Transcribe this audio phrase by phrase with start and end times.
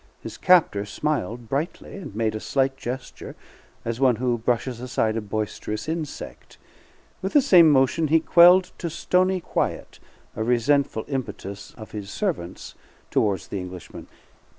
[0.19, 3.35] His captor smiled brightly, and made a slight gesture,
[3.85, 6.57] as one who brushes aside a boisterous insect.
[7.21, 9.99] With the same motion he quelled to stony quiet
[10.35, 12.73] a resentful impetus of his servants
[13.11, 14.07] toward the Englishman.